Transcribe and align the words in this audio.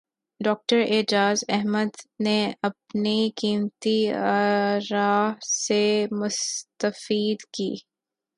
doctor 0.39 0.79
Ejaz 0.87 1.43
Ahmed 1.49 1.91
نے 2.19 2.39
اپنے 2.63 3.15
قیمتی 3.35 3.97
اراءسے 4.09 5.83
مستفید 6.11 7.39
کی 7.53 7.71